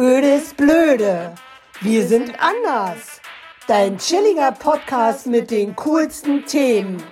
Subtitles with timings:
[0.00, 1.34] Öde ist blöde.
[1.82, 3.20] Wir sind anders.
[3.66, 7.02] Dein chilliger Podcast mit den coolsten Themen.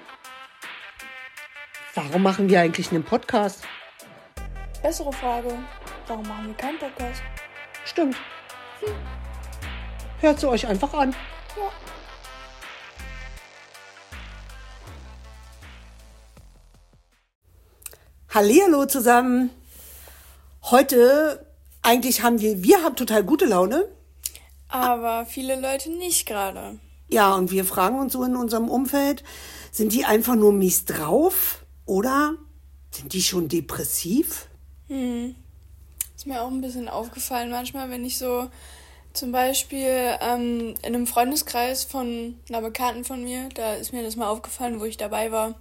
[1.94, 3.62] Warum machen wir eigentlich einen Podcast?
[4.80, 5.58] Bessere Frage.
[6.06, 7.20] Warum machen wir keinen Podcast?
[7.84, 8.16] Stimmt.
[8.80, 8.94] Hm.
[10.20, 11.14] Hört sie euch einfach an.
[11.58, 11.70] Ja.
[18.30, 19.50] Hallihallo zusammen.
[20.62, 21.47] Heute,
[21.82, 23.88] eigentlich haben wir, wir haben total gute Laune.
[24.68, 26.78] Aber viele Leute nicht gerade.
[27.08, 29.24] Ja, und wir fragen uns so in unserem Umfeld,
[29.72, 32.34] sind die einfach nur mies drauf oder
[32.90, 34.48] sind die schon depressiv?
[34.88, 35.34] Hm.
[36.14, 38.48] Ist mir auch ein bisschen aufgefallen manchmal, wenn ich so
[39.12, 44.16] zum Beispiel ähm, in einem Freundeskreis von einer Bekannten von mir, da ist mir das
[44.16, 45.54] mal aufgefallen, wo ich dabei war.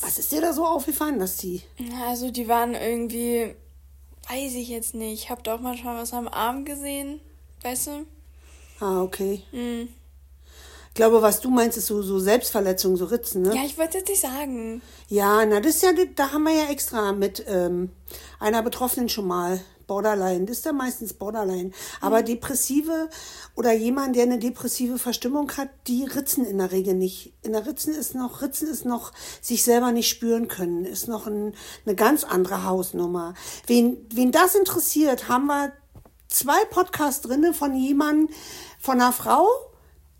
[0.00, 1.62] Was ist dir da so aufgefallen, dass die?
[2.04, 3.54] Also die waren irgendwie,
[4.28, 5.24] weiß ich jetzt nicht.
[5.24, 7.20] Ich habe doch manchmal was am Arm gesehen,
[7.62, 8.06] weißt du?
[8.80, 9.42] Ah, okay.
[9.50, 9.88] Hm.
[10.88, 13.54] Ich glaube, was du meinst, ist so, so Selbstverletzung, so Ritzen, ne?
[13.54, 14.80] Ja, ich wollte jetzt nicht sagen.
[15.08, 17.90] Ja, na, das ist ja, da haben wir ja extra mit ähm,
[18.38, 20.46] einer Betroffenen schon mal Borderline.
[20.46, 21.70] Das ist ja meistens Borderline.
[22.00, 22.26] Aber Mhm.
[22.26, 23.08] depressive
[23.54, 27.32] oder jemand, der eine depressive Verstimmung hat, die ritzen in der Regel nicht.
[27.42, 31.26] In der Ritzen ist noch, Ritzen ist noch sich selber nicht spüren können, ist noch
[31.26, 31.54] ein,
[31.86, 33.34] eine ganz andere Hausnummer.
[33.66, 35.72] Wen, wen das interessiert, haben wir
[36.28, 38.28] zwei Podcasts drinne von jemandem,
[38.80, 39.46] von einer Frau,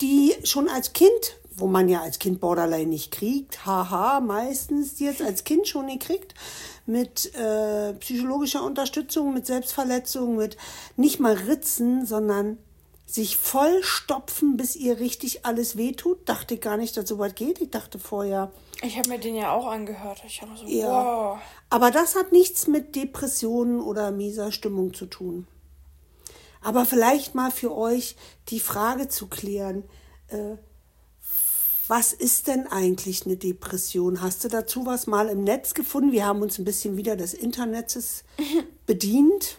[0.01, 1.11] die schon als Kind,
[1.57, 5.87] wo man ja als Kind Borderline nicht kriegt, haha, meistens die jetzt als Kind schon
[5.87, 6.35] nicht kriegt,
[6.87, 10.57] mit äh, psychologischer Unterstützung, mit Selbstverletzung, mit
[10.97, 12.59] nicht mal Ritzen, sondern
[13.07, 16.29] sich voll stopfen, bis ihr richtig alles wehtut.
[16.29, 17.61] Dachte ich gar nicht, dass so weit geht.
[17.61, 18.51] Ich dachte vorher,
[18.83, 20.23] Ich habe mir den ja auch angehört.
[20.27, 20.89] Ich habe so, ja.
[20.89, 21.39] wow.
[21.71, 25.47] Aber das hat nichts mit Depressionen oder mieser Stimmung zu tun.
[26.63, 28.17] Aber vielleicht mal für euch
[28.49, 29.85] die Frage zu klären,
[30.29, 30.57] äh,
[31.97, 34.21] was ist denn eigentlich eine Depression?
[34.21, 36.11] Hast du dazu was mal im Netz gefunden?
[36.11, 38.25] Wir haben uns ein bisschen wieder des Internets
[38.87, 39.59] bedient.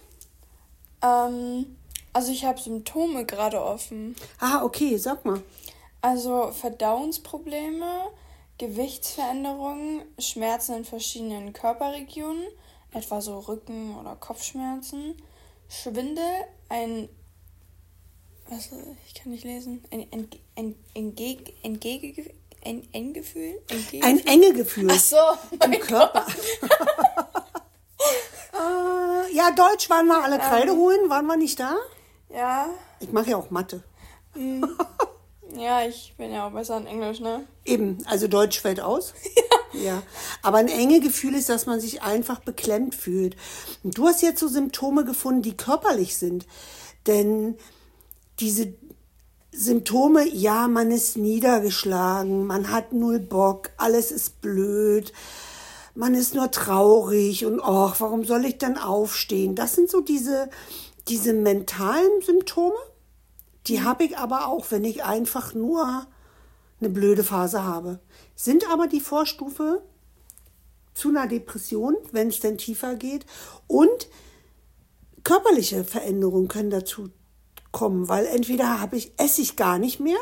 [1.02, 1.78] Ähm,
[2.12, 4.18] also ich habe Symptome gerade offen.
[4.42, 5.42] Ah, okay, sag mal.
[6.02, 8.10] Also Verdauungsprobleme,
[8.58, 12.48] Gewichtsveränderungen, Schmerzen in verschiedenen Körperregionen,
[12.92, 15.16] etwa so Rücken- oder Kopfschmerzen,
[15.70, 17.08] Schwindel, ein
[18.50, 18.70] was
[19.08, 22.32] ich kann nicht lesen, ein ein ein Entgeg, Entgege,
[22.64, 23.62] ein Endgefühl,
[24.02, 25.18] Ein enge Gefühl Ach so,
[25.64, 26.26] im Körper.
[28.54, 31.10] äh, ja, Deutsch waren wir alle Kreide holen.
[31.10, 31.76] Waren wir nicht da?
[32.30, 32.70] Ja,
[33.00, 33.84] Ich mache ja auch Mathe.
[35.56, 37.46] ja, ich bin ja auch besser in Englisch, ne?
[37.66, 39.14] Eben, also Deutsch fällt aus.
[39.84, 40.04] Ja.
[40.42, 43.36] Aber ein enge Gefühl ist, dass man sich einfach beklemmt fühlt.
[43.84, 46.46] Und du hast jetzt so Symptome gefunden, die körperlich sind.
[47.08, 47.58] Denn
[48.40, 48.74] diese
[49.52, 55.14] Symptome, ja, man ist niedergeschlagen, man hat null Bock, alles ist blöd,
[55.94, 59.56] man ist nur traurig und ach, warum soll ich denn aufstehen?
[59.56, 60.50] Das sind so diese,
[61.08, 62.76] diese mentalen Symptome.
[63.68, 66.06] Die habe ich aber auch, wenn ich einfach nur
[66.82, 68.00] eine blöde Phase habe.
[68.36, 69.82] Sind aber die Vorstufe
[70.94, 73.26] zu einer Depression, wenn es denn tiefer geht.
[73.68, 74.10] Und
[75.24, 77.10] körperliche Veränderungen können dazu
[77.76, 80.18] kommen, weil entweder habe ich, esse ich gar nicht mehr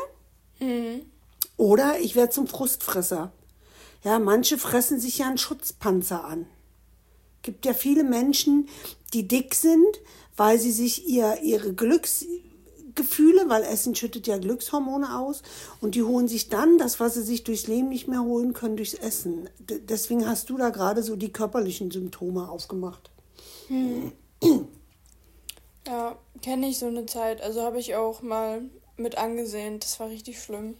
[1.56, 3.30] oder ich werde zum Frustfresser.
[4.02, 6.46] Ja, manche fressen sich ja einen Schutzpanzer an.
[7.42, 8.68] Gibt ja viele Menschen,
[9.12, 10.00] die dick sind,
[10.36, 15.42] weil sie sich ihr, ihre Glücksgefühle, weil Essen schüttet ja Glückshormone aus,
[15.80, 18.76] und die holen sich dann das, was sie sich durchs Leben nicht mehr holen können,
[18.76, 19.48] durchs Essen.
[19.60, 23.10] D deswegen hast du da gerade so die körperlichen Symptome aufgemacht.
[25.86, 27.42] Ja, kenne ich so eine Zeit.
[27.42, 28.62] Also habe ich auch mal
[28.96, 29.80] mit angesehen.
[29.80, 30.76] Das war richtig schlimm.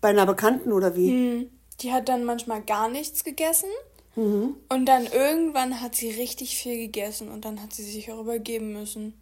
[0.00, 1.10] Bei einer Bekannten oder wie?
[1.10, 1.50] Hm.
[1.80, 3.68] Die hat dann manchmal gar nichts gegessen.
[4.14, 8.74] Und dann irgendwann hat sie richtig viel gegessen und dann hat sie sich auch übergeben
[8.74, 9.18] müssen.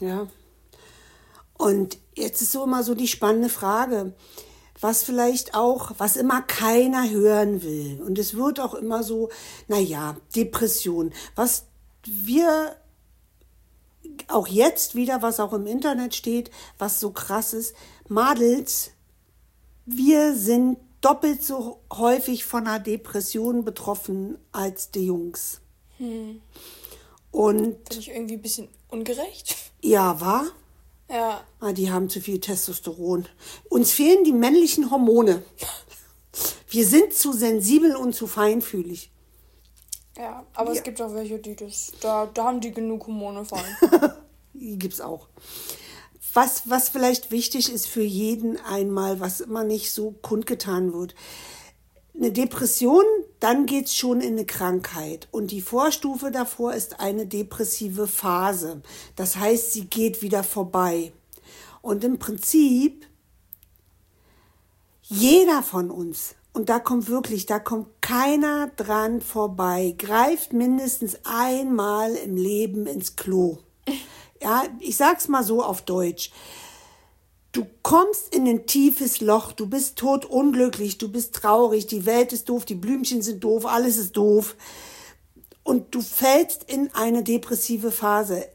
[0.00, 0.26] Ja.
[1.56, 4.14] Und jetzt ist so immer so die spannende Frage,
[4.80, 8.02] was vielleicht auch, was immer keiner hören will.
[8.02, 9.28] Und es wird auch immer so,
[9.68, 11.12] naja, Depression.
[11.36, 11.66] Was
[12.04, 12.74] wir
[14.28, 17.74] auch jetzt wieder, was auch im Internet steht, was so krass ist,
[18.08, 18.90] Madels,
[19.86, 25.60] wir sind doppelt so häufig von einer Depression betroffen als die Jungs.
[27.30, 29.56] Und Finde ich irgendwie ein bisschen ungerecht.
[29.82, 30.44] ja, war?
[31.08, 33.26] Ja, Ah, die haben zu viel Testosteron.
[33.68, 35.42] Uns fehlen die männlichen Hormone.
[36.68, 39.10] Wir sind zu sensibel und zu feinfühlig.
[40.20, 40.76] Ja, aber Ja.
[40.78, 43.60] es gibt auch welche, die das, da, da haben die genug Hormone von.
[44.52, 45.28] Die gibt's auch.
[46.34, 51.14] Was, was vielleicht wichtig ist für jeden einmal, was immer nicht so kundgetan wird.
[52.14, 53.04] Eine Depression,
[53.38, 55.28] dann geht's schon in eine Krankheit.
[55.30, 58.82] Und die Vorstufe davor ist eine depressive Phase.
[59.16, 61.12] Das heißt, sie geht wieder vorbei.
[61.80, 63.06] Und im Prinzip,
[65.02, 72.14] jeder von uns, und da kommt wirklich, da kommt keiner dran vorbei, greift mindestens einmal
[72.14, 73.58] im Leben ins Klo.
[74.42, 76.30] Ja, ich sag's mal so auf Deutsch.
[77.52, 82.48] Du kommst in ein tiefes Loch, du bist totunglücklich, du bist traurig, die Welt ist
[82.48, 84.56] doof, die Blümchen sind doof, alles ist doof.
[85.62, 88.48] Und du fällst in eine depressive Phase.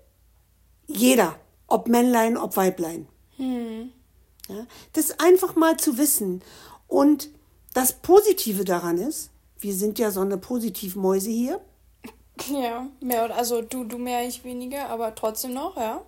[0.88, 1.36] Jeder,
[1.68, 3.08] ob Männlein, ob Weiblein.
[3.38, 6.42] Ja, das einfach mal zu wissen.
[6.88, 7.30] Und
[7.76, 9.30] das Positive daran ist,
[9.60, 11.60] wir sind ja so eine Positivmäuse hier.
[12.50, 16.02] ja, mehr oder also du, du mehr, ich weniger, aber trotzdem noch, ja.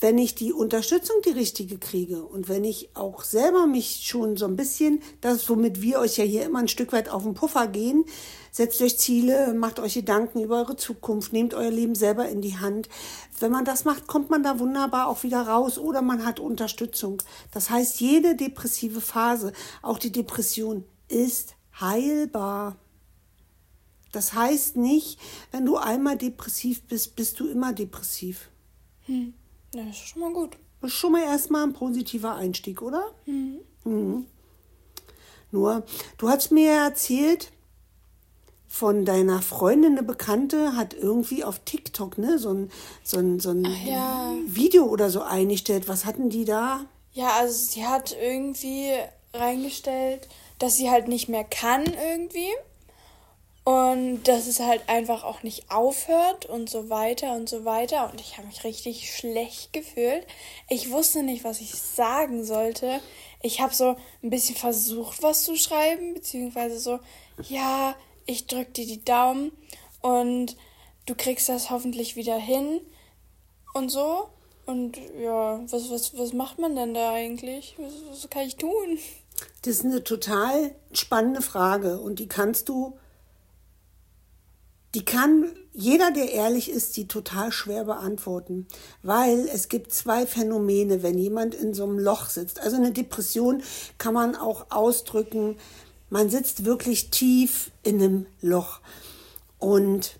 [0.00, 4.46] wenn ich die Unterstützung die richtige kriege und wenn ich auch selber mich schon so
[4.46, 7.66] ein bisschen, das womit wir euch ja hier immer ein Stück weit auf den Puffer
[7.66, 8.04] gehen,
[8.58, 12.58] setzt euch Ziele, macht euch Gedanken über eure Zukunft, nehmt euer Leben selber in die
[12.58, 12.88] Hand.
[13.38, 17.22] Wenn man das macht, kommt man da wunderbar auch wieder raus oder man hat Unterstützung.
[17.52, 22.74] Das heißt, jede depressive Phase, auch die Depression, ist heilbar.
[24.10, 25.20] Das heißt nicht,
[25.52, 28.50] wenn du einmal depressiv bist, bist du immer depressiv.
[29.06, 30.56] Ja, das ist schon mal gut.
[30.80, 33.04] Das ist schon mal erstmal ein positiver Einstieg, oder?
[33.24, 34.26] Mhm.
[35.52, 35.84] Nur,
[36.16, 37.52] du hast mir erzählt,
[38.68, 42.70] von deiner Freundin, eine Bekannte, hat irgendwie auf TikTok ne, so ein,
[43.02, 44.34] so ein, so ein ja.
[44.46, 45.88] Video oder so eingestellt.
[45.88, 46.84] Was hatten die da?
[47.12, 48.92] Ja, also sie hat irgendwie
[49.32, 50.28] reingestellt,
[50.58, 52.50] dass sie halt nicht mehr kann irgendwie.
[53.64, 58.10] Und dass es halt einfach auch nicht aufhört und so weiter und so weiter.
[58.10, 60.26] Und ich habe mich richtig schlecht gefühlt.
[60.70, 63.00] Ich wusste nicht, was ich sagen sollte.
[63.42, 66.98] Ich habe so ein bisschen versucht, was zu schreiben, beziehungsweise so,
[67.42, 67.94] ja,
[68.28, 69.52] ich drück dir die Daumen
[70.00, 70.56] und
[71.06, 72.80] du kriegst das hoffentlich wieder hin
[73.74, 74.28] und so.
[74.66, 77.74] Und ja, was, was, was macht man denn da eigentlich?
[77.78, 78.98] Was, was kann ich tun?
[79.62, 82.98] Das ist eine total spannende Frage und die kannst du,
[84.94, 88.66] die kann jeder, der ehrlich ist, die total schwer beantworten,
[89.02, 92.60] weil es gibt zwei Phänomene, wenn jemand in so einem Loch sitzt.
[92.60, 93.62] Also eine Depression
[93.96, 95.56] kann man auch ausdrücken,
[96.10, 98.80] man sitzt wirklich tief in einem Loch
[99.58, 100.18] und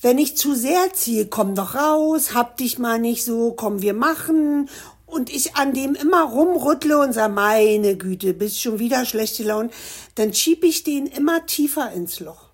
[0.00, 3.94] wenn ich zu sehr ziehe, komm doch raus, hab dich mal nicht so, komm, wir
[3.94, 4.70] machen.
[5.06, 9.70] Und ich an dem immer rumrüttle und sage, meine Güte, bist schon wieder schlechte Laune,
[10.14, 12.50] dann schieb ich den immer tiefer ins Loch.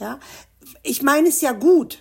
[0.00, 0.18] Ja,
[0.82, 1.98] ich meine es ja gut.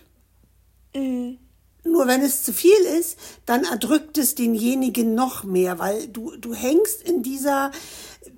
[0.93, 6.53] Nur wenn es zu viel ist, dann erdrückt es denjenigen noch mehr, weil du, du
[6.53, 7.71] hängst in dieser,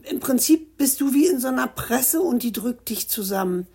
[0.09, 3.67] im Prinzip bist du wie in so einer Presse und die drückt dich zusammen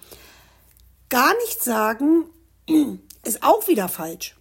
[1.13, 2.25] gar nicht sagen,
[3.23, 4.35] ist auch wieder falsch.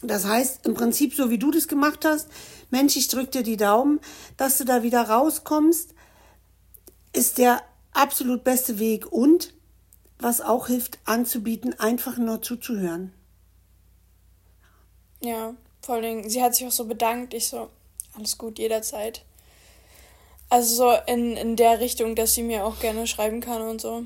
[0.00, 2.28] Das heißt, im Prinzip, so wie du das gemacht hast,
[2.70, 3.98] Mensch, ich drück dir die Daumen,
[4.36, 5.92] dass du da wieder rauskommst,
[7.12, 7.62] ist der
[7.92, 9.10] absolut beste Weg.
[9.10, 9.54] Und
[10.20, 13.12] was auch hilft, anzubieten, einfach nur zuzuhören.
[15.20, 17.34] Ja, vor allen Dingen, sie hat sich auch so bedankt.
[17.34, 17.70] Ich so,
[18.16, 19.24] alles gut, jederzeit.
[20.48, 24.04] Also so in, in der Richtung, dass sie mir auch gerne schreiben kann und so.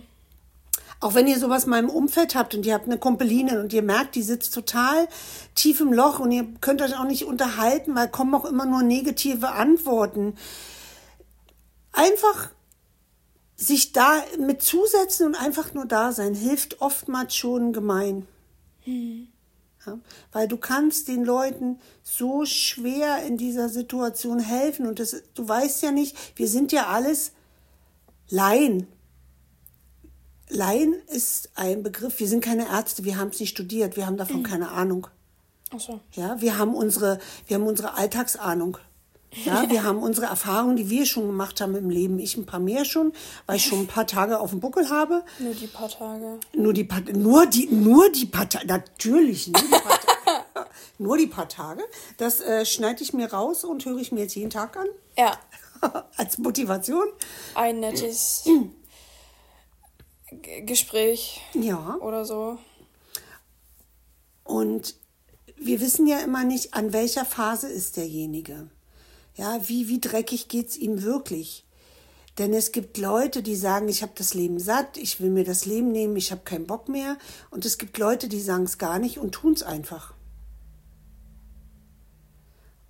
[1.00, 3.82] Auch wenn ihr sowas mal im Umfeld habt und ihr habt eine Kumpeline und ihr
[3.82, 5.08] merkt, die sitzt total
[5.54, 8.82] tief im Loch und ihr könnt euch auch nicht unterhalten, weil kommen auch immer nur
[8.82, 10.34] negative Antworten.
[11.92, 12.50] Einfach
[13.54, 18.26] sich da mit zusetzen und einfach nur da sein, hilft oftmals schon gemein.
[19.88, 19.98] Ja,
[20.32, 25.82] weil du kannst den Leuten so schwer in dieser Situation helfen und das, du weißt
[25.82, 27.32] ja nicht, wir sind ja alles
[28.28, 28.86] Laien.
[30.50, 32.20] Laien ist ein Begriff.
[32.20, 35.06] Wir sind keine Ärzte, wir haben es nicht studiert, wir haben davon keine Ahnung.
[35.70, 36.00] Ach so.
[36.12, 38.78] Ja, wir haben unsere, wir haben unsere Alltagsahnung.
[39.44, 42.18] Ja, wir haben unsere Erfahrungen, die wir schon gemacht haben im Leben.
[42.18, 43.12] Ich ein paar mehr schon,
[43.46, 45.22] weil ich schon ein paar Tage auf dem Buckel habe.
[45.38, 46.40] Nur die paar Tage.
[46.54, 50.44] Nur die paar, nur die, nur die paar Tage, natürlich, nur die paar Tage.
[50.98, 51.82] nur die paar Tage.
[52.16, 54.86] Das äh, schneide ich mir raus und höre ich mir jetzt jeden Tag an.
[55.16, 55.38] Ja,
[56.16, 57.06] Als Motivation.
[57.54, 58.44] ein nettes
[60.64, 61.96] Gespräch Ja.
[62.00, 62.58] oder so.
[64.44, 64.94] Und
[65.56, 68.70] wir wissen ja immer nicht, an welcher Phase ist derjenige.
[69.38, 71.64] Ja, wie, wie dreckig geht's ihm wirklich?
[72.38, 75.64] Denn es gibt Leute, die sagen, ich habe das Leben satt, ich will mir das
[75.64, 77.16] Leben nehmen, ich habe keinen Bock mehr.
[77.50, 80.14] Und es gibt Leute, die sagen es gar nicht und tun es einfach.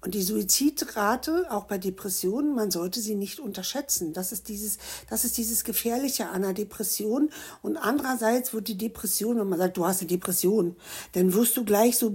[0.01, 4.13] Und die Suizidrate, auch bei Depressionen, man sollte sie nicht unterschätzen.
[4.13, 4.79] Das ist dieses,
[5.11, 7.31] das ist dieses Gefährliche an einer Depression.
[7.63, 10.77] Und andererseits wird die Depression, wenn man sagt, du hast eine Depression,
[11.13, 12.15] dann wirst du gleich so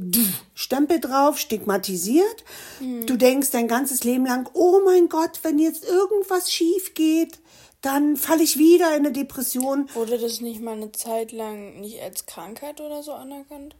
[0.53, 2.45] Stempel drauf, stigmatisiert.
[2.79, 3.05] Mhm.
[3.05, 7.39] Du denkst dein ganzes Leben lang, oh mein Gott, wenn jetzt irgendwas schief geht,
[7.81, 9.89] dann falle ich wieder in eine Depression.
[9.93, 13.75] Wurde das nicht mal eine Zeit lang nicht als Krankheit oder so anerkannt?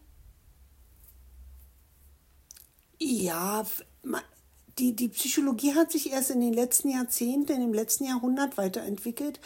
[2.99, 3.65] Ja,
[4.79, 9.39] die, die Psychologie hat sich erst in den letzten Jahrzehnten, dem letzten Jahrhundert weiterentwickelt,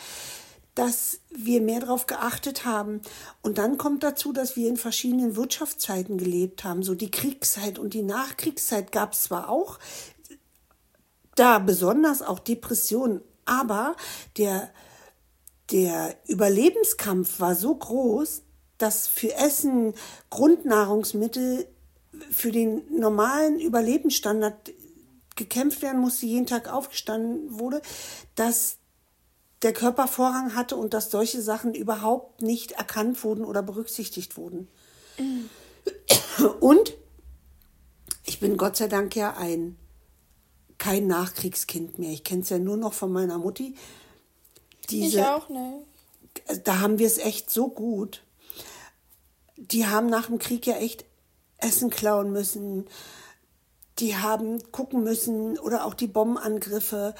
[0.73, 3.01] dass wir mehr darauf geachtet haben.
[3.41, 6.83] Und dann kommt dazu, dass wir in verschiedenen Wirtschaftszeiten gelebt haben.
[6.83, 9.79] So die Kriegszeit und die Nachkriegszeit gab es zwar auch,
[11.35, 13.95] da besonders auch Depressionen, aber
[14.37, 14.71] der,
[15.71, 18.43] der Überlebenskampf war so groß,
[18.77, 19.93] dass für Essen,
[20.29, 21.67] Grundnahrungsmittel
[22.31, 24.73] für den normalen Überlebensstandard
[25.35, 27.81] gekämpft werden musste, jeden Tag aufgestanden wurde,
[28.35, 28.77] dass
[29.61, 34.67] der Körper Vorrang hatte und dass solche Sachen überhaupt nicht erkannt wurden oder berücksichtigt wurden.
[35.17, 35.49] Mhm.
[36.59, 36.93] Und
[38.25, 39.77] ich bin Gott sei Dank ja ein
[40.77, 42.11] kein Nachkriegskind mehr.
[42.11, 43.75] Ich kenne es ja nur noch von meiner Mutti.
[44.89, 45.81] Diese, ich auch, ne?
[46.63, 48.23] Da haben wir es echt so gut.
[49.55, 51.03] Die haben nach dem Krieg ja echt
[51.57, 52.85] Essen klauen müssen,
[53.99, 57.15] die haben gucken müssen oder auch die Bombenangriffe.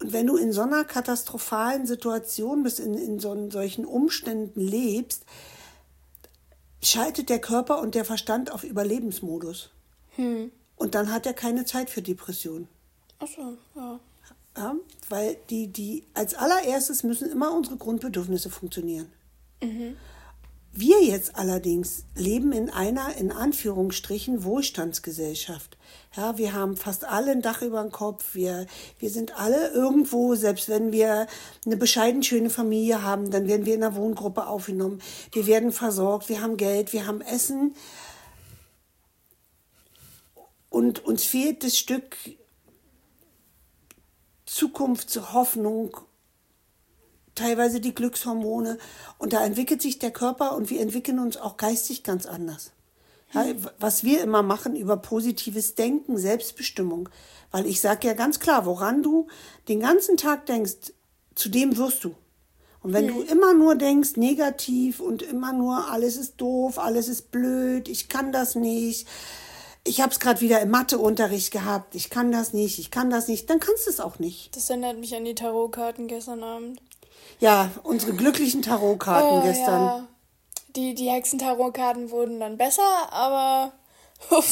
[0.00, 5.24] Und wenn du in so einer katastrophalen Situation bist, in, in so, solchen Umständen lebst,
[6.82, 9.70] schaltet der Körper und der Verstand auf Überlebensmodus.
[10.16, 10.50] Hm.
[10.76, 12.68] Und dann hat er keine Zeit für Depression.
[13.20, 14.00] Ach so, ja.
[14.56, 14.74] ja.
[15.08, 19.12] Weil die, die, als allererstes müssen immer unsere Grundbedürfnisse funktionieren.
[19.62, 19.96] Mhm.
[20.74, 25.76] Wir jetzt allerdings leben in einer, in Anführungsstrichen, Wohlstandsgesellschaft.
[26.16, 28.34] Ja, wir haben fast alle ein Dach über dem Kopf.
[28.34, 28.66] Wir,
[28.98, 31.26] wir sind alle irgendwo, selbst wenn wir
[31.66, 35.02] eine bescheiden schöne Familie haben, dann werden wir in einer Wohngruppe aufgenommen.
[35.32, 37.74] Wir werden versorgt, wir haben Geld, wir haben Essen.
[40.70, 42.16] Und uns fehlt das Stück
[44.46, 45.98] Zukunft, Hoffnung
[47.34, 48.78] teilweise die Glückshormone.
[49.18, 52.72] Und da entwickelt sich der Körper und wir entwickeln uns auch geistig ganz anders.
[53.32, 53.46] Ja,
[53.78, 57.08] was wir immer machen über positives Denken, Selbstbestimmung.
[57.50, 59.26] Weil ich sage ja ganz klar, woran du
[59.68, 60.92] den ganzen Tag denkst,
[61.34, 62.14] zu dem wirst du.
[62.82, 63.14] Und wenn hm.
[63.14, 68.08] du immer nur denkst, negativ und immer nur, alles ist doof, alles ist blöd, ich
[68.08, 69.06] kann das nicht,
[69.84, 73.28] ich habe es gerade wieder im Matheunterricht gehabt, ich kann das nicht, ich kann das
[73.28, 74.54] nicht, dann kannst du es auch nicht.
[74.56, 76.80] Das erinnert mich an die Tarotkarten gestern Abend.
[77.40, 79.82] Ja, unsere glücklichen Tarotkarten oh, gestern.
[79.82, 80.08] Ja.
[80.76, 83.72] Die, die Hexen-Tarotkarten wurden dann besser, aber.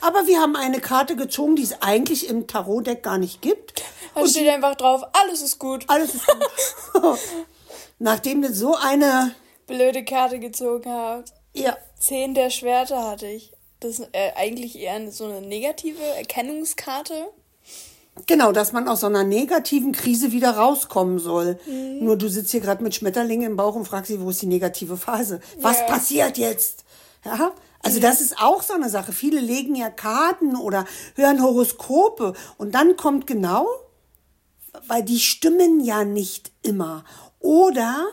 [0.00, 3.82] aber wir haben eine Karte gezogen, die es eigentlich im Tarotdeck gar nicht gibt.
[4.14, 5.84] Da Und steht einfach drauf, alles ist gut.
[5.88, 7.18] Alles ist gut.
[7.98, 9.34] Nachdem du so eine
[9.66, 11.34] blöde Karte gezogen hast.
[11.52, 11.76] Ja.
[11.98, 13.52] Zehn der Schwerter hatte ich.
[13.80, 17.28] Das ist äh, eigentlich eher so eine negative Erkennungskarte.
[18.26, 21.58] Genau, dass man aus so einer negativen Krise wieder rauskommen soll.
[21.66, 22.04] Mhm.
[22.04, 24.46] Nur du sitzt hier gerade mit Schmetterlingen im Bauch und fragst sie, wo ist die
[24.46, 25.40] negative Phase?
[25.60, 25.86] Was ja.
[25.86, 26.84] passiert jetzt?
[27.24, 27.52] Ja,
[27.82, 29.12] also das ist auch so eine Sache.
[29.12, 33.66] Viele legen ja Karten oder hören Horoskope und dann kommt genau,
[34.86, 37.04] weil die stimmen ja nicht immer.
[37.40, 38.06] Oder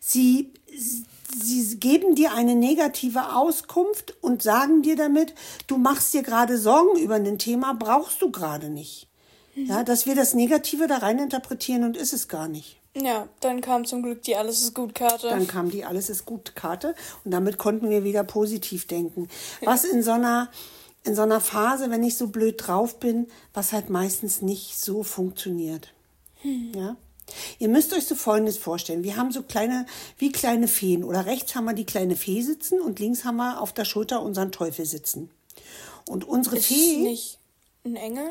[0.00, 0.54] sie,
[1.36, 5.34] sie geben dir eine negative Auskunft und sagen dir damit,
[5.66, 9.08] du machst dir gerade Sorgen über ein Thema, brauchst du gerade nicht.
[9.54, 12.78] Ja, dass wir das Negative da rein interpretieren und ist es gar nicht.
[12.96, 15.28] Ja, dann kam zum Glück die Alles ist gut Karte.
[15.28, 16.94] Dann kam die Alles ist gut Karte
[17.24, 19.28] und damit konnten wir wieder positiv denken.
[19.62, 20.48] Was in so einer
[21.04, 25.02] in so einer Phase, wenn ich so blöd drauf bin, was halt meistens nicht so
[25.02, 25.92] funktioniert.
[26.42, 26.72] Hm.
[26.74, 26.96] Ja?
[27.58, 29.04] Ihr müsst euch so Folgendes vorstellen.
[29.04, 29.86] Wir haben so kleine,
[30.18, 31.04] wie kleine Feen.
[31.04, 34.22] Oder rechts haben wir die kleine Fee sitzen und links haben wir auf der Schulter
[34.22, 35.30] unseren Teufel sitzen.
[36.08, 36.98] Und unsere ist Fee.
[36.98, 37.38] nicht
[37.84, 38.30] ein Engel?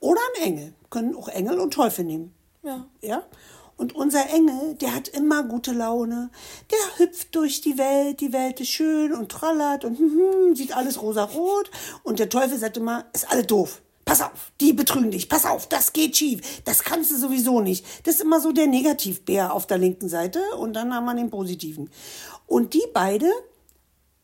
[0.00, 0.74] Oder ein Engel.
[0.90, 2.34] Können auch Engel und Teufel nehmen.
[2.62, 2.86] Ja.
[3.00, 3.24] Ja?
[3.76, 6.30] Und unser Engel, der hat immer gute Laune.
[6.70, 10.10] Der hüpft durch die Welt, die Welt ist schön und trallert und hm,
[10.48, 11.70] hm, sieht alles rosarot.
[12.02, 13.80] Und der Teufel sagt immer, ist alle doof.
[14.08, 15.28] Pass auf, die betrügen dich.
[15.28, 16.62] Pass auf, das geht schief.
[16.64, 17.84] Das kannst du sowieso nicht.
[18.06, 21.28] Das ist immer so der Negativbär auf der linken Seite und dann haben wir den
[21.28, 21.90] positiven.
[22.46, 23.30] Und die beide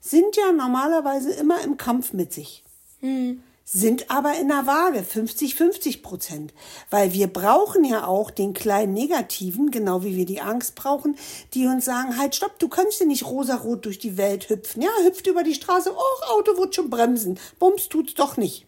[0.01, 2.65] sind ja normalerweise immer im Kampf mit sich.
[3.01, 3.43] Hm.
[3.65, 6.53] Sind aber in der Waage 50-50 Prozent.
[6.91, 11.17] Weil wir brauchen ja auch den kleinen Negativen, genau wie wir die Angst brauchen,
[11.55, 14.83] die uns sagen, halt stopp, du kannst ja nicht rosarot durch die Welt hüpfen.
[14.83, 17.41] Ja, hüpft über die Straße, oh, Auto wird schon bremsen.
[17.59, 18.67] Bums tut's doch nicht.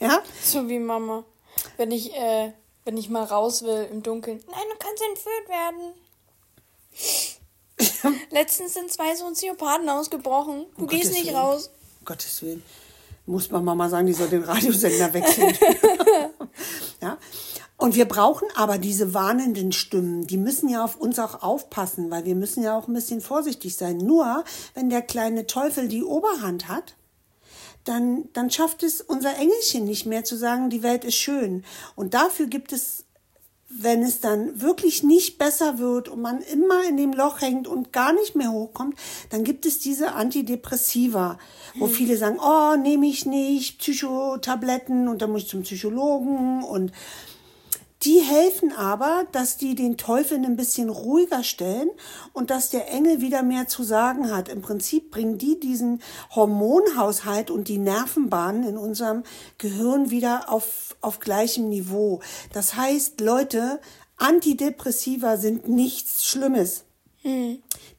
[0.00, 0.22] Ja?
[0.44, 1.24] So wie Mama.
[1.76, 2.52] Wenn ich, äh,
[2.84, 4.42] wenn ich mal raus will im Dunkeln.
[4.50, 5.94] Nein, du kannst entführt werden.
[8.30, 10.66] Letztens sind zwei Soziopathen ausgebrochen.
[10.76, 11.36] Du Um gehst Gottes nicht Willen.
[11.36, 11.70] raus.
[12.00, 12.62] Um Gottes Willen.
[13.26, 15.56] Muss man Mama sagen, die soll den Radiosender wechseln.
[17.00, 17.18] ja.
[17.76, 20.26] Und wir brauchen aber diese warnenden Stimmen.
[20.26, 23.76] Die müssen ja auf uns auch aufpassen, weil wir müssen ja auch ein bisschen vorsichtig
[23.76, 23.96] sein.
[23.96, 26.94] Nur wenn der kleine Teufel die Oberhand hat,
[27.84, 31.64] dann, dann schafft es unser Engelchen nicht mehr zu sagen, die Welt ist schön.
[31.96, 33.04] Und dafür gibt es,
[33.78, 37.92] wenn es dann wirklich nicht besser wird und man immer in dem Loch hängt und
[37.92, 38.98] gar nicht mehr hochkommt,
[39.30, 41.38] dann gibt es diese Antidepressiva,
[41.76, 46.92] wo viele sagen, oh, nehme ich nicht, Psychotabletten und dann muss ich zum Psychologen und
[48.04, 51.90] die helfen aber, dass die den Teufel ein bisschen ruhiger stellen
[52.32, 54.48] und dass der Engel wieder mehr zu sagen hat.
[54.48, 56.02] Im Prinzip bringen die diesen
[56.34, 59.22] Hormonhaushalt und die Nervenbahnen in unserem
[59.58, 62.20] Gehirn wieder auf, auf gleichem Niveau.
[62.52, 63.80] Das heißt, Leute,
[64.16, 66.84] Antidepressiva sind nichts Schlimmes.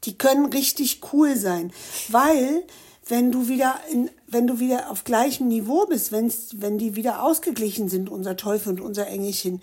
[0.04, 1.72] Die können richtig cool sein,
[2.10, 2.66] weil
[3.08, 7.24] wenn du wieder in, wenn du wieder auf gleichem Niveau bist, wenn's, wenn die wieder
[7.24, 9.62] ausgeglichen sind, unser Teufel und unser Engelchen,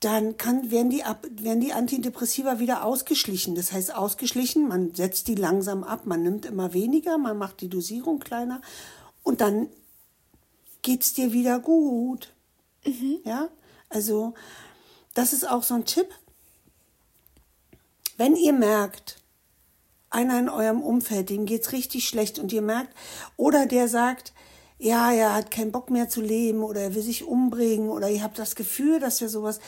[0.00, 3.54] dann kann, werden, die ab, werden die Antidepressiva wieder ausgeschlichen.
[3.54, 7.68] Das heißt ausgeschlichen, man setzt die langsam ab, man nimmt immer weniger, man macht die
[7.68, 8.62] Dosierung kleiner
[9.22, 9.68] und dann
[10.82, 12.32] geht's dir wieder gut.
[13.24, 13.48] Ja,
[13.90, 14.32] also
[15.12, 16.08] das ist auch so ein Tipp.
[18.16, 19.19] Wenn ihr merkt,
[20.10, 22.94] einer in eurem Umfeld, dem geht's richtig schlecht und ihr merkt,
[23.36, 24.32] oder der sagt,
[24.78, 28.22] ja, er hat keinen Bock mehr zu leben oder er will sich umbringen oder ihr
[28.22, 29.60] habt das Gefühl, dass er sowas,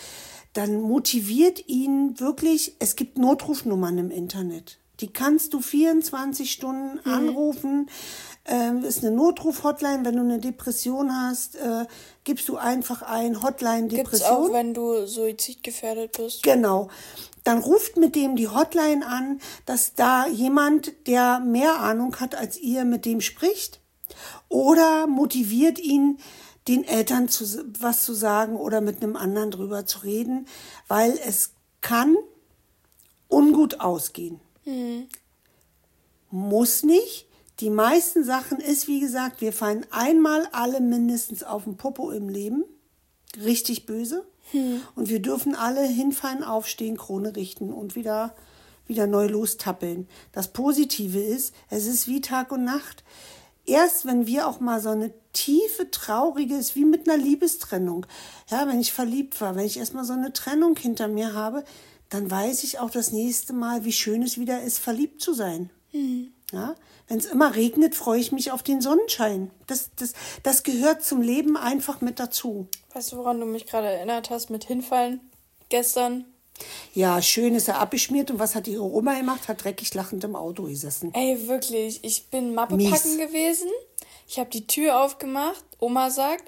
[0.53, 4.79] dann motiviert ihn wirklich, es gibt Notrufnummern im Internet.
[5.01, 7.89] Die kannst du 24 Stunden anrufen.
[8.45, 10.05] Ähm, ist eine Notruf-Hotline.
[10.05, 11.87] Wenn du eine Depression hast, äh,
[12.25, 16.43] gibst du einfach ein Hotline Gibt's auch, wenn du suizidgefährdet bist.
[16.43, 16.89] Genau.
[17.45, 22.57] Dann ruft mit dem die Hotline an, dass da jemand, der mehr Ahnung hat als
[22.57, 23.81] ihr, mit dem spricht.
[24.49, 26.19] Oder motiviert ihn,
[26.69, 30.47] den Eltern zu, was zu sagen oder mit einem anderen drüber zu reden,
[30.89, 32.17] weil es kann
[33.29, 34.41] ungut ausgehen.
[36.31, 37.27] Muss nicht.
[37.63, 42.29] Die meisten Sachen ist, wie gesagt, wir fallen einmal alle mindestens auf den Popo im
[42.29, 42.65] Leben.
[43.41, 44.27] Richtig böse.
[44.97, 48.35] Und wir dürfen alle hinfallen, aufstehen, Krone richten und wieder,
[48.89, 50.09] wieder neu lostappeln.
[50.33, 53.05] Das Positive ist, es ist wie Tag und Nacht.
[53.65, 58.07] Erst wenn wir auch mal so eine tiefe, traurige, ist wie mit einer Liebestrennung.
[58.51, 61.63] Ja, wenn ich verliebt war, wenn ich erstmal so eine Trennung hinter mir habe,
[62.09, 65.71] dann weiß ich auch das nächste Mal, wie schön es wieder ist, verliebt zu sein.
[66.53, 66.75] Ja,
[67.09, 69.51] wenn es immer regnet, freue ich mich auf den Sonnenschein.
[69.67, 70.13] Das, das,
[70.43, 72.67] das gehört zum Leben einfach mit dazu.
[72.93, 75.21] Weißt du, woran du mich gerade erinnert hast mit Hinfallen?
[75.71, 76.27] Gestern.
[76.95, 79.49] Ja, schön ist er abgeschmiert und was hat ihre Oma gemacht?
[79.49, 81.13] Hat dreckig lachend im Auto gesessen.
[81.15, 82.05] Ey, wirklich.
[82.05, 82.91] Ich bin Mappe Mies.
[82.91, 83.71] packen gewesen.
[84.29, 85.65] Ich habe die Tür aufgemacht.
[85.81, 86.45] Oma sagt,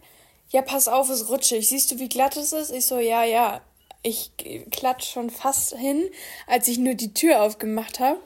[0.51, 1.67] ja, pass auf, es rutschig.
[1.69, 2.71] Siehst du, wie glatt es ist?
[2.71, 3.63] Ich so, ja, ja.
[4.03, 4.33] Ich
[4.71, 6.05] klatsch schon fast hin,
[6.47, 8.21] als ich nur die Tür aufgemacht habe.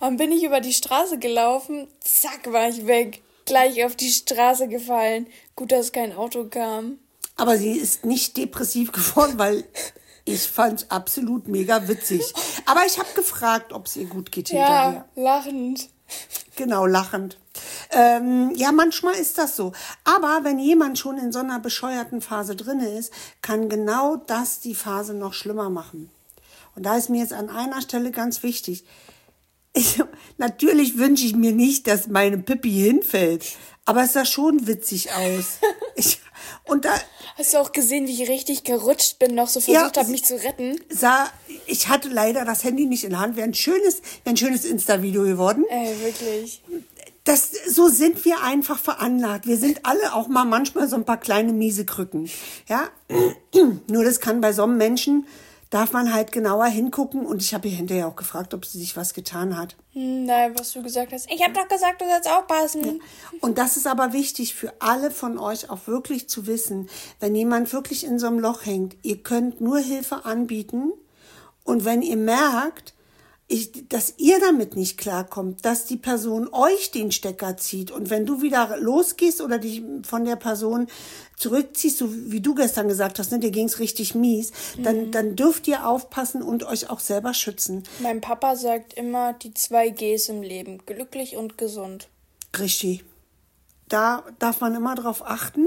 [0.00, 1.86] Dann bin ich über die Straße gelaufen.
[2.00, 3.22] Zack, war ich weg.
[3.44, 5.26] Gleich auf die Straße gefallen.
[5.54, 6.98] Gut, dass kein Auto kam.
[7.36, 9.64] Aber sie ist nicht depressiv geworden, weil
[10.24, 12.22] ich fand es absolut mega witzig.
[12.66, 15.06] Aber ich habe gefragt, ob es ihr gut geht hinterher.
[15.14, 15.88] Ja, lachend.
[16.56, 17.38] Genau, lachend.
[17.90, 19.72] Ähm, ja, manchmal ist das so.
[20.04, 24.74] Aber wenn jemand schon in so einer bescheuerten Phase drinne ist, kann genau das die
[24.74, 26.10] Phase noch schlimmer machen.
[26.76, 28.84] Und da ist mir jetzt an einer Stelle ganz wichtig.
[29.72, 30.02] Ich,
[30.38, 33.44] natürlich wünsche ich mir nicht, dass meine Pippi hinfällt.
[33.84, 35.58] Aber es sah schon witzig aus.
[35.96, 36.20] Ich,
[36.64, 36.94] und da
[37.36, 40.24] Hast du auch gesehen, wie ich richtig gerutscht bin, noch so Ja, versucht habe, mich
[40.24, 40.78] zu retten?
[40.88, 41.28] sah,
[41.66, 43.36] ich hatte leider das Handy nicht in der Hand.
[43.36, 45.64] Wäre ein schönes, ein schönes Insta-Video geworden.
[45.68, 46.62] Ey, wirklich.
[47.24, 49.46] das, so sind wir einfach veranlagt.
[49.46, 52.30] Wir sind alle auch mal manchmal so ein paar kleine miese Krücken.
[52.68, 52.88] Ja,
[53.88, 55.26] nur das kann bei so einem Menschen,
[55.70, 57.24] darf man halt genauer hingucken.
[57.24, 59.76] Und ich habe ihr hinterher auch gefragt, ob sie sich was getan hat.
[59.92, 61.30] Hm, Nein, was du gesagt hast.
[61.30, 63.00] Ich habe doch gesagt, du sollst aufpassen.
[63.40, 66.88] Und das ist aber wichtig für alle von euch auch wirklich zu wissen,
[67.20, 70.92] wenn jemand wirklich in so einem Loch hängt, ihr könnt nur Hilfe anbieten.
[71.64, 72.94] Und wenn ihr merkt,
[73.52, 78.24] ich, dass ihr damit nicht klarkommt, dass die Person euch den Stecker zieht und wenn
[78.24, 80.86] du wieder losgehst oder dich von der Person
[81.36, 85.10] zurückziehst, so wie du gestern gesagt hast, ne, dir ging's richtig mies, dann, Mhm.
[85.10, 87.82] dann dürft ihr aufpassen und euch auch selber schützen.
[87.98, 90.78] Mein Papa sagt immer die zwei Gs im Leben.
[90.86, 92.08] Glücklich und gesund.
[92.58, 93.04] Richtig.
[93.88, 95.66] Da darf man immer drauf achten.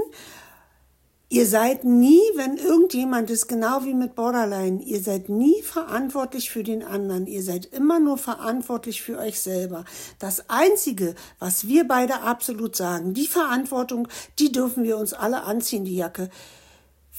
[1.34, 6.62] Ihr seid nie, wenn irgendjemand ist, genau wie mit Borderline, ihr seid nie verantwortlich für
[6.62, 7.26] den anderen.
[7.26, 9.84] Ihr seid immer nur verantwortlich für euch selber.
[10.20, 14.06] Das Einzige, was wir beide absolut sagen, die Verantwortung,
[14.38, 16.30] die dürfen wir uns alle anziehen, die Jacke.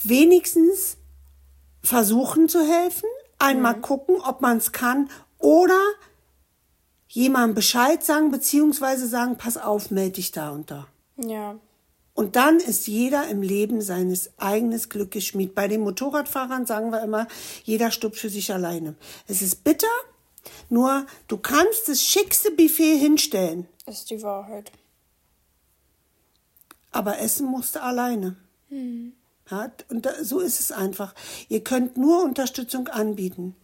[0.02, 0.96] Wenigstens
[1.84, 5.82] versuchen zu helfen, einmal gucken, ob man es kann oder
[7.10, 10.88] jemandem Bescheid sagen, beziehungsweise sagen, pass auf, melde dich da und da.
[11.18, 11.60] Ja.
[12.16, 15.54] Und dann ist jeder im Leben seines eigenes Glückes Schmied.
[15.54, 17.28] Bei den Motorradfahrern sagen wir immer,
[17.64, 18.96] jeder stuppt für sich alleine.
[19.28, 19.88] Es ist bitter,
[20.70, 24.72] nur du kannst das schickste Buffet hinstellen, Das ist die Wahrheit.
[26.92, 28.38] aber essen musst du alleine.
[29.52, 31.14] Ja, und da, so ist es einfach.
[31.50, 33.56] Ihr könnt nur Unterstützung anbieten.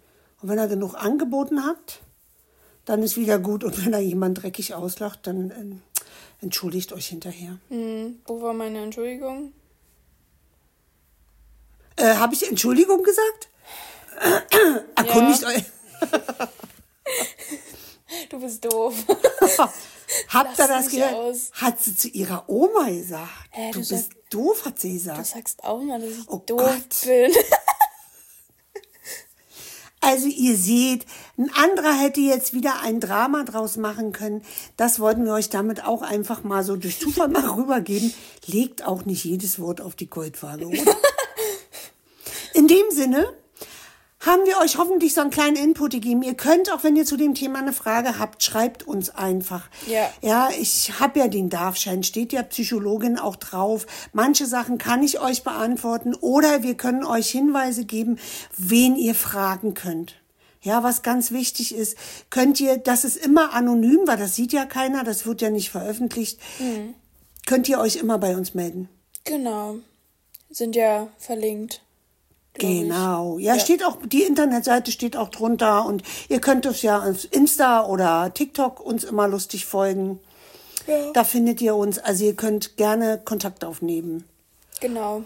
[0.41, 2.01] Und wenn ihr genug angeboten habt,
[2.85, 3.63] dann ist wieder gut.
[3.63, 5.81] Und wenn da jemand dreckig auslacht, dann ähm,
[6.41, 7.57] entschuldigt euch hinterher.
[7.69, 9.53] Hm, wo war meine Entschuldigung?
[11.97, 13.49] Äh, Habe ich Entschuldigung gesagt?
[14.95, 15.63] Erkundigt euch.
[18.29, 18.93] Du bist doof.
[20.29, 21.13] Habt ihr das gehört?
[21.13, 21.51] aus.
[21.53, 23.29] Hat sie zu ihrer Oma gesagt.
[23.51, 25.25] Hä, du, du bist doof, hat sie Du gesagt.
[25.25, 27.01] sagst auch mal, dass ich Oh doof Gott.
[27.05, 27.31] bin.
[30.01, 31.05] Also ihr seht,
[31.37, 34.43] ein anderer hätte jetzt wieder ein Drama draus machen können.
[34.75, 38.11] Das wollten wir euch damit auch einfach mal so durch Zufall mal rübergeben.
[38.47, 40.77] Legt auch nicht jedes Wort auf die Goldwaage, oder?
[42.53, 43.31] In dem Sinne
[44.21, 46.21] haben wir euch hoffentlich so einen kleinen Input gegeben.
[46.21, 49.69] Ihr könnt auch, wenn ihr zu dem Thema eine Frage habt, schreibt uns einfach.
[49.87, 50.09] Ja.
[50.21, 53.87] Ja, ich habe ja den Darfschein, steht ja Psychologin auch drauf.
[54.13, 58.19] Manche Sachen kann ich euch beantworten oder wir können euch Hinweise geben,
[58.57, 60.15] wen ihr fragen könnt.
[60.61, 61.97] Ja, was ganz wichtig ist,
[62.29, 65.71] könnt ihr, das ist immer anonym, weil das sieht ja keiner, das wird ja nicht
[65.71, 66.39] veröffentlicht,
[67.47, 68.87] könnt ihr euch immer bei uns melden.
[69.23, 69.77] Genau.
[70.51, 71.81] Sind ja verlinkt.
[72.53, 73.37] Genau.
[73.37, 77.85] Ja, steht auch, die Internetseite steht auch drunter und ihr könnt uns ja auf Insta
[77.85, 80.19] oder TikTok uns immer lustig folgen.
[80.87, 81.11] Ja.
[81.13, 81.97] Da findet ihr uns.
[81.97, 84.25] Also ihr könnt gerne Kontakt aufnehmen.
[84.79, 85.23] Genau.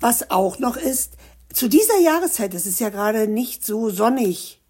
[0.00, 1.14] Was auch noch ist,
[1.52, 4.60] zu dieser Jahreszeit, es ist ja gerade nicht so sonnig.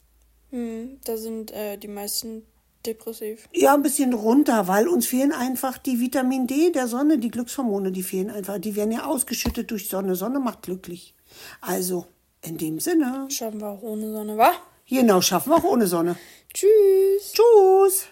[0.50, 2.44] Hm, da sind äh, die meisten
[2.86, 3.48] depressiv.
[3.52, 7.90] Ja, ein bisschen runter, weil uns fehlen einfach die Vitamin D der Sonne, die Glückshormone,
[7.90, 8.58] die fehlen einfach.
[8.58, 10.14] Die werden ja ausgeschüttet durch Sonne.
[10.14, 11.15] Sonne macht glücklich.
[11.60, 12.06] Also,
[12.42, 13.28] in dem Sinne.
[13.30, 14.52] Schaffen wir auch ohne Sonne, wa?
[14.88, 16.16] Genau, schaffen wir auch ohne Sonne.
[16.52, 17.32] Tschüss.
[17.32, 18.06] Tschüss.